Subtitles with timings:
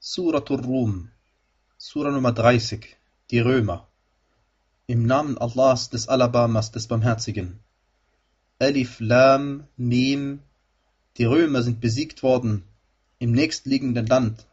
[0.00, 1.10] Suratul Rum,
[1.76, 2.96] Sura Nummer 30,
[3.32, 3.88] die Römer.
[4.86, 7.58] Im Namen Allahs des Alabamas des Barmherzigen.
[8.60, 10.38] Alif Lam Mim.
[11.16, 12.62] Die Römer sind besiegt worden
[13.18, 14.46] im nächstliegenden Land,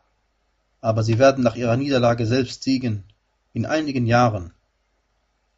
[0.82, 3.04] aber sie werden nach ihrer Niederlage selbst siegen,
[3.54, 4.52] in einigen Jahren.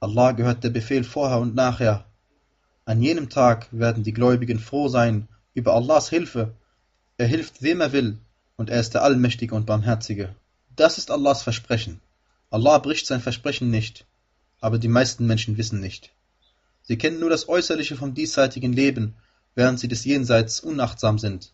[0.01, 2.04] Allah gehört der Befehl vorher und nachher.
[2.83, 6.54] An jenem Tag werden die Gläubigen froh sein über Allahs Hilfe.
[7.15, 8.19] Er hilft wem er will
[8.57, 10.35] und er ist der Allmächtige und Barmherzige.
[10.75, 12.01] Das ist Allahs Versprechen.
[12.50, 14.05] Allah bricht sein Versprechen nicht,
[14.59, 16.11] aber die meisten Menschen wissen nicht.
[16.82, 19.15] Sie kennen nur das Äußerliche vom diesseitigen Leben,
[19.54, 21.54] während sie des Jenseits unachtsam sind.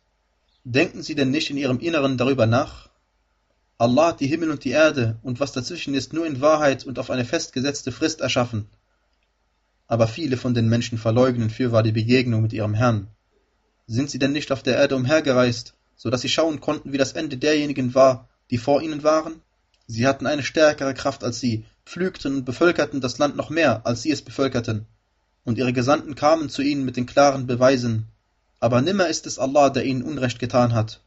[0.63, 2.89] Denken sie denn nicht in ihrem Inneren darüber nach?
[3.77, 6.99] Allah hat die Himmel und die Erde und was dazwischen ist nur in Wahrheit und
[6.99, 8.69] auf eine festgesetzte Frist erschaffen.
[9.87, 13.07] Aber viele von den Menschen verleugnen fürwahr die Begegnung mit ihrem Herrn.
[13.87, 17.13] Sind sie denn nicht auf der Erde umhergereist so dass sie schauen konnten, wie das
[17.13, 19.41] Ende derjenigen war, die vor ihnen waren?
[19.87, 24.01] Sie hatten eine stärkere Kraft als sie, pflügten und bevölkerten das Land noch mehr, als
[24.01, 24.85] sie es bevölkerten.
[25.43, 28.07] Und ihre Gesandten kamen zu ihnen mit den klaren Beweisen.
[28.59, 31.01] Aber nimmer ist es Allah, der ihnen Unrecht getan hat,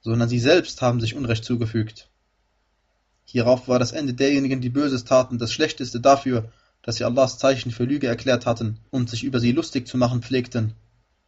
[0.00, 2.08] sondern sie selbst haben sich Unrecht zugefügt.
[3.24, 7.72] Hierauf war das Ende derjenigen, die Böses taten, das Schlechteste dafür, dass sie Allahs Zeichen
[7.72, 10.74] für Lüge erklärt hatten und sich über sie lustig zu machen pflegten.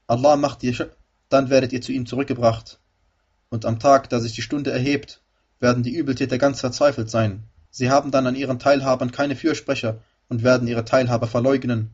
[0.07, 0.91] Allah macht ihr,
[1.29, 2.79] dann werdet ihr zu ihm zurückgebracht
[3.53, 5.21] und am Tag, da sich die Stunde erhebt,
[5.61, 7.45] werden die Übeltäter ganz verzweifelt sein.
[7.71, 11.91] Sie haben dann an ihren Teilhabern keine Fürsprecher und werden ihre Teilhaber verleugnen.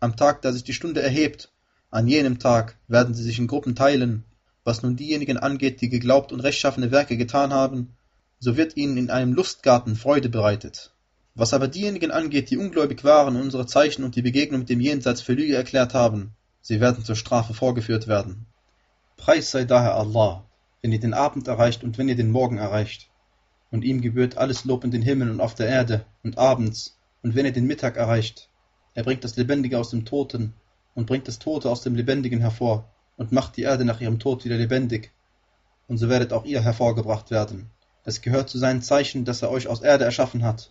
[0.00, 1.50] Am Tag, da sich die Stunde erhebt,
[1.90, 4.24] an jenem Tag werden sie sich in Gruppen teilen.
[4.64, 7.94] Was nun diejenigen angeht, die geglaubt und rechtschaffene Werke getan haben,
[8.38, 10.92] so wird ihnen in einem Lustgarten Freude bereitet.
[11.34, 14.80] Was aber diejenigen angeht, die ungläubig waren und unsere Zeichen und die Begegnung mit dem
[14.80, 18.44] Jenseits für Lüge erklärt haben, sie werden zur Strafe vorgeführt werden.
[19.16, 20.44] Preis sei daher Allah,
[20.82, 23.08] wenn ihr den Abend erreicht und wenn ihr den Morgen erreicht.
[23.70, 27.34] Und ihm gebührt alles Lob in den Himmel und auf der Erde und abends und
[27.34, 28.48] wenn ihr den Mittag erreicht.
[28.94, 30.54] Er bringt das Lebendige aus dem Toten
[30.94, 34.44] und bringt das Tote aus dem Lebendigen hervor und macht die Erde nach ihrem Tod
[34.44, 35.12] wieder lebendig.
[35.88, 37.70] Und so werdet auch ihr hervorgebracht werden.
[38.04, 40.70] Es gehört zu seinen Zeichen, dass er euch aus Erde erschaffen hat.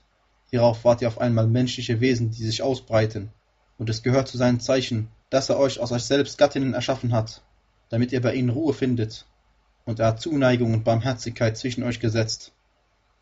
[0.50, 3.30] Hierauf wart ihr auf einmal menschliche Wesen, die sich ausbreiten.
[3.78, 7.44] Und es gehört zu seinen Zeichen, dass er euch aus euch selbst Gattinnen erschaffen hat,
[7.90, 9.26] damit ihr bei ihnen Ruhe findet
[9.88, 12.52] und er hat Zuneigung und Barmherzigkeit zwischen euch gesetzt.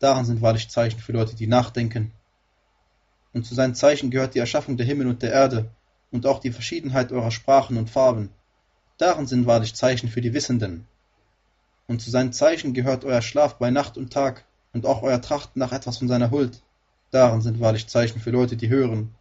[0.00, 2.10] Daran sind wahrlich Zeichen für Leute, die nachdenken.
[3.32, 5.70] Und zu seinen Zeichen gehört die Erschaffung der Himmel und der Erde
[6.10, 8.30] und auch die Verschiedenheit eurer Sprachen und Farben.
[8.98, 10.88] Daran sind wahrlich Zeichen für die Wissenden.
[11.86, 15.60] Und zu seinen Zeichen gehört euer Schlaf bei Nacht und Tag und auch euer Trachten
[15.60, 16.62] nach etwas von seiner Huld.
[17.12, 19.14] Daran sind wahrlich Zeichen für Leute, die hören.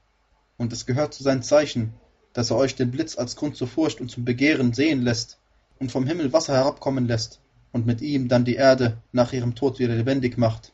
[0.58, 1.94] Und es gehört zu seinen Zeichen,
[2.34, 5.38] dass er euch den Blitz als Grund zur Furcht und zum Begehren sehen lässt
[5.80, 7.40] und vom Himmel Wasser herabkommen lässt
[7.72, 10.74] und mit ihm dann die Erde nach ihrem Tod wieder lebendig macht.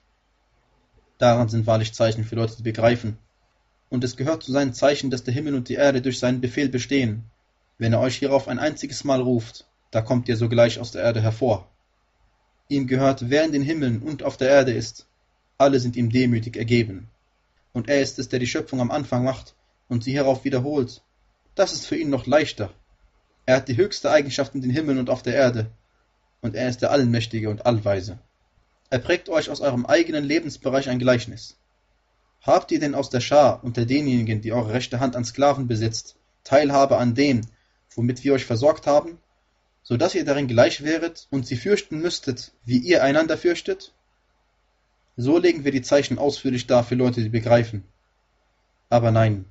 [1.17, 3.17] Daran sind wahrlich Zeichen für Leute, die begreifen.
[3.89, 6.69] Und es gehört zu seinen Zeichen, dass der Himmel und die Erde durch seinen Befehl
[6.69, 7.23] bestehen.
[7.77, 11.21] Wenn er euch hierauf ein einziges Mal ruft, da kommt ihr sogleich aus der Erde
[11.21, 11.67] hervor.
[12.69, 15.07] Ihm gehört, wer in den Himmeln und auf der Erde ist.
[15.57, 17.09] Alle sind ihm demütig ergeben.
[17.73, 19.55] Und er ist es, der die Schöpfung am Anfang macht
[19.89, 21.01] und sie hierauf wiederholt.
[21.55, 22.73] Das ist für ihn noch leichter.
[23.45, 25.71] Er hat die höchste Eigenschaft in den Himmeln und auf der Erde,
[26.41, 28.19] und er ist der Allmächtige und Allweise.
[28.89, 31.57] Er prägt euch aus eurem eigenen Lebensbereich ein Gleichnis.
[32.41, 36.15] Habt ihr denn aus der Schar unter denjenigen, die eure rechte Hand an Sklaven besitzt,
[36.43, 37.41] Teilhabe an dem,
[37.95, 39.19] womit wir euch versorgt haben,
[39.83, 43.93] so dass ihr darin gleich wäret und sie fürchten müsstet, wie ihr einander fürchtet?
[45.17, 47.83] So legen wir die Zeichen ausführlich dar für Leute, die begreifen.
[48.89, 49.45] Aber nein,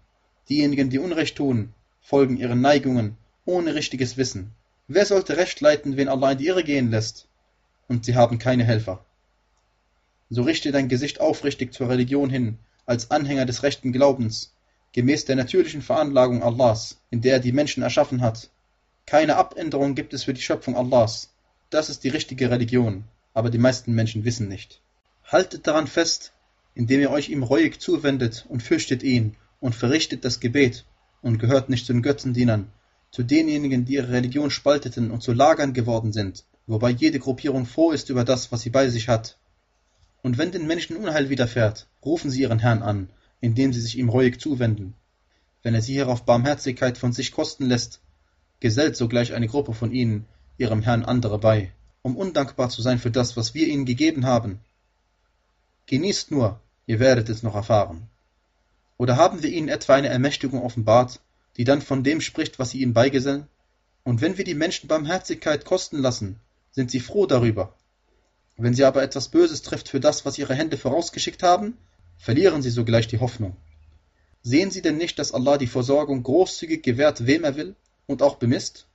[0.48, 4.52] diejenigen, die Unrecht tun, folgen ihren Neigungen ohne richtiges Wissen.
[4.88, 7.28] Wer sollte Recht leiten, wen Allah in die Irre gehen lässt?
[7.88, 9.04] Und sie haben keine Helfer.
[10.28, 14.54] So richte dein Gesicht aufrichtig zur Religion hin, als Anhänger des rechten Glaubens,
[14.92, 18.50] gemäß der natürlichen Veranlagung Allahs, in der er die Menschen erschaffen hat.
[19.06, 21.32] Keine Abänderung gibt es für die Schöpfung Allahs.
[21.70, 24.80] Das ist die richtige Religion, aber die meisten Menschen wissen nicht.
[25.24, 26.32] Haltet daran fest,
[26.74, 30.84] indem ihr euch ihm reuig zuwendet und fürchtet ihn und verrichtet das Gebet
[31.22, 32.72] und gehört nicht zu den Götzendienern,
[33.10, 37.90] zu denjenigen, die ihre Religion spalteten und zu Lagern geworden sind, wobei jede Gruppierung froh
[37.90, 39.36] ist über das, was sie bei sich hat.
[40.22, 43.10] Und wenn den Menschen Unheil widerfährt, rufen sie ihren Herrn an,
[43.40, 44.94] indem sie sich ihm reuig zuwenden.
[45.62, 48.00] Wenn er sie hierauf Barmherzigkeit von sich kosten lässt,
[48.60, 50.26] gesellt sogleich eine Gruppe von ihnen
[50.58, 51.72] ihrem Herrn andere bei,
[52.02, 54.60] um undankbar zu sein für das, was wir ihnen gegeben haben.
[55.86, 58.08] Genießt nur, ihr werdet es noch erfahren.
[58.98, 61.20] Oder haben wir ihnen etwa eine Ermächtigung offenbart,
[61.60, 63.46] die dann von dem spricht, was sie ihm beigesellen?
[64.02, 66.40] Und wenn wir die Menschen Barmherzigkeit kosten lassen,
[66.70, 67.74] sind sie froh darüber.
[68.56, 71.76] Wenn sie aber etwas Böses trifft für das, was ihre Hände vorausgeschickt haben,
[72.16, 73.58] verlieren sie sogleich die Hoffnung.
[74.42, 77.76] Sehen sie denn nicht, dass Allah die Versorgung großzügig gewährt, wem er will,
[78.06, 78.86] und auch bemisst?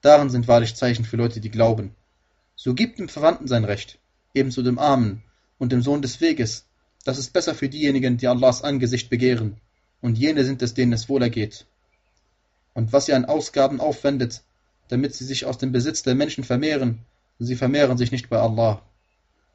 [0.00, 1.92] Darin sind wahrlich Zeichen für Leute, die glauben.
[2.54, 3.98] So gibt dem Verwandten sein Recht,
[4.32, 5.24] ebenso dem Armen
[5.58, 6.66] und dem Sohn des Weges.
[7.04, 9.56] Das ist besser für diejenigen, die Allahs Angesicht begehren,
[10.00, 11.66] und jene sind es, denen es wohlergeht.
[12.74, 14.42] Und was ihr an Ausgaben aufwendet,
[14.88, 17.04] damit sie sich aus dem Besitz der Menschen vermehren,
[17.38, 18.82] sie vermehren sich nicht bei Allah.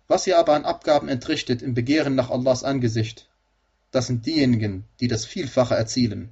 [0.08, 3.28] Was ihr aber an Abgaben entrichtet im Begehren nach Allahs Angesicht,
[3.92, 6.32] das sind diejenigen, die das Vielfache erzielen.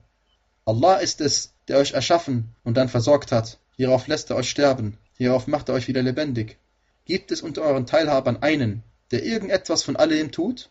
[0.66, 4.98] Allah ist es, der euch erschaffen und dann versorgt hat, hierauf lässt er euch sterben,
[5.18, 6.58] hierauf macht er euch wieder lebendig.
[7.06, 10.70] Gibt es unter euren Teilhabern einen, der irgendetwas von alledem tut?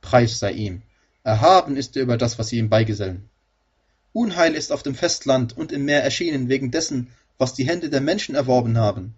[0.00, 0.82] Preis sei ihm.
[1.22, 3.29] Erhaben ist er über das, was sie ihm beigesellen.
[4.12, 7.08] Unheil ist auf dem Festland und im Meer erschienen wegen dessen,
[7.38, 9.14] was die Hände der Menschen erworben haben,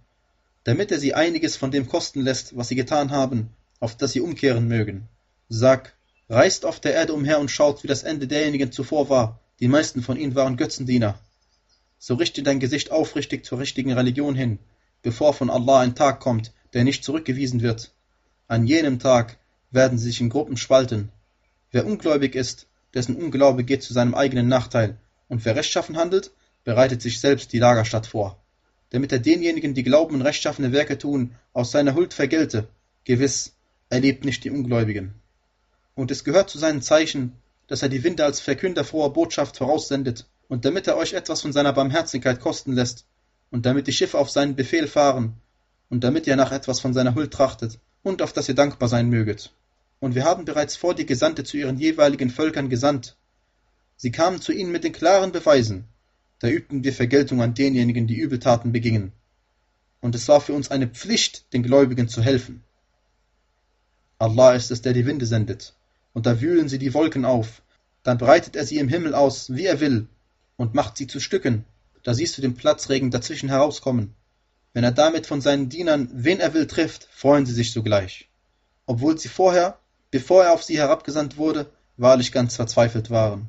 [0.64, 3.50] damit er sie einiges von dem kosten lässt, was sie getan haben,
[3.80, 5.08] auf das sie umkehren mögen.
[5.48, 5.94] Sag,
[6.28, 10.02] reist auf der Erde umher und schaut, wie das Ende derjenigen zuvor war, die meisten
[10.02, 11.18] von ihnen waren Götzendiener.
[11.98, 14.58] So richte dein Gesicht aufrichtig zur richtigen Religion hin,
[15.02, 17.92] bevor von Allah ein Tag kommt, der nicht zurückgewiesen wird.
[18.46, 19.38] An jenem Tag
[19.70, 21.10] werden sie sich in Gruppen spalten.
[21.70, 24.96] Wer ungläubig ist, dessen Unglaube geht zu seinem eigenen Nachteil,
[25.28, 26.30] und wer rechtschaffen handelt,
[26.64, 28.38] bereitet sich selbst die Lagerstatt vor,
[28.90, 32.68] damit er denjenigen, die glauben und rechtschaffene Werke tun, aus seiner Huld vergelte.
[33.04, 33.54] Gewiss,
[33.88, 35.14] er liebt nicht die Ungläubigen.
[35.94, 37.32] Und es gehört zu seinen Zeichen,
[37.66, 41.52] dass er die Winde als Verkünder froher Botschaft voraussendet, und damit er euch etwas von
[41.52, 43.06] seiner Barmherzigkeit kosten lässt,
[43.50, 45.34] und damit die Schiffe auf seinen Befehl fahren,
[45.88, 49.08] und damit ihr nach etwas von seiner Huld trachtet, und auf das ihr dankbar sein
[49.08, 49.52] möget.
[50.02, 53.16] Und wir haben bereits vor die Gesandte zu ihren jeweiligen Völkern gesandt.
[53.96, 55.84] Sie kamen zu ihnen mit den klaren Beweisen,
[56.40, 59.12] da übten wir Vergeltung an denjenigen, die Übeltaten begingen.
[60.00, 62.64] Und es war für uns eine Pflicht, den Gläubigen zu helfen.
[64.18, 65.72] Allah ist es, der die Winde sendet,
[66.14, 67.62] und da wühlen sie die Wolken auf,
[68.02, 70.08] dann breitet er sie im Himmel aus, wie er will,
[70.56, 71.64] und macht sie zu Stücken,
[72.02, 74.16] da siehst du den Platzregen dazwischen herauskommen.
[74.72, 78.28] Wenn er damit von seinen Dienern, wen er will, trifft, freuen sie sich sogleich.
[78.84, 79.78] Obwohl sie vorher,
[80.12, 83.48] bevor er auf sie herabgesandt wurde, wahrlich ganz verzweifelt waren.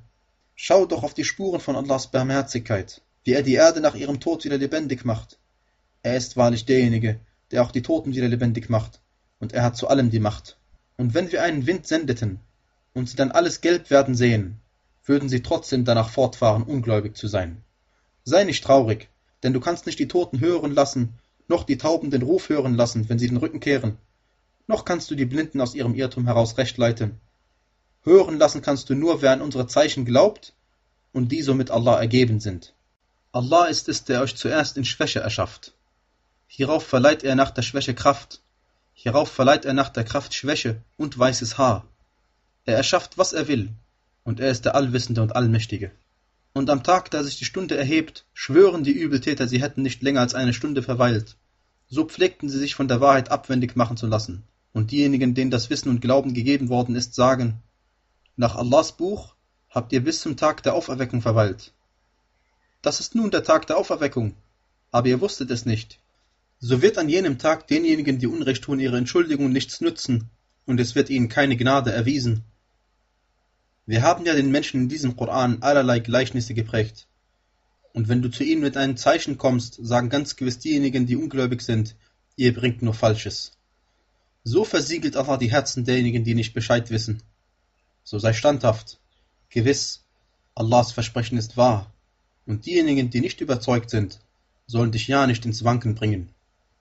[0.56, 4.46] Schau doch auf die Spuren von Allahs Barmherzigkeit, wie er die Erde nach ihrem Tod
[4.46, 5.38] wieder lebendig macht.
[6.04, 7.20] Er ist wahrlich derjenige,
[7.52, 9.02] der auch die Toten wieder lebendig macht,
[9.40, 10.58] und er hat zu allem die Macht.
[10.98, 12.40] Und wenn wir einen Wind sendeten
[12.94, 14.60] und sie dann alles gelb werden sehen,
[15.04, 17.62] würden sie trotzdem danach fortfahren, ungläubig zu sein.
[18.24, 19.10] Sei nicht traurig,
[19.44, 21.16] denn du kannst nicht die Toten hören lassen,
[21.50, 23.98] noch die Tauben den Ruf hören lassen, wenn sie den Rücken kehren,
[24.68, 27.20] noch kannst du die Blinden aus ihrem Irrtum heraus recht leiten.
[28.04, 30.54] Hören lassen kannst du nur, wer an unsere Zeichen glaubt
[31.12, 32.74] und die somit Allah ergeben sind.
[33.32, 35.74] Allah ist es, der euch zuerst in Schwäche erschafft.
[36.48, 38.42] Hierauf verleiht er nach der Schwäche Kraft.
[38.94, 41.86] Hierauf verleiht er nach der Kraft Schwäche und weißes Haar.
[42.66, 43.70] Er erschafft, was er will,
[44.24, 45.92] und er ist der Allwissende und Allmächtige.
[46.54, 50.22] Und am Tag, da sich die Stunde erhebt, schwören die Übeltäter, sie hätten nicht länger
[50.22, 51.36] als eine Stunde verweilt.
[51.90, 54.44] So pflegten sie sich von der Wahrheit abwendig machen zu lassen.
[54.74, 57.62] Und diejenigen, denen das Wissen und Glauben gegeben worden ist, sagen,
[58.36, 59.36] nach Allahs Buch
[59.70, 61.74] habt ihr bis zum Tag der Auferweckung verweilt.
[62.82, 64.36] Das ist nun der Tag der Auferweckung,
[64.92, 66.00] aber ihr wusstet es nicht.
[66.60, 70.30] So wird an jenem Tag denjenigen, die Unrecht tun, ihre Entschuldigung nichts nützen,
[70.66, 72.44] und es wird ihnen keine Gnade erwiesen.
[73.86, 77.08] Wir haben ja den Menschen in diesem Koran allerlei Gleichnisse geprägt.
[77.92, 81.62] Und wenn du zu ihnen mit einem Zeichen kommst, sagen ganz gewiss diejenigen, die ungläubig
[81.62, 81.96] sind,
[82.38, 83.52] ihr bringt nur Falsches.
[84.44, 87.24] So versiegelt Allah die Herzen derjenigen, die nicht Bescheid wissen.
[88.04, 89.00] So sei standhaft.
[89.50, 90.04] Gewiss,
[90.56, 91.94] Allahs Versprechen ist wahr.
[92.46, 94.20] Und diejenigen, die nicht überzeugt sind,
[94.68, 96.33] sollen dich ja nicht ins Wanken bringen.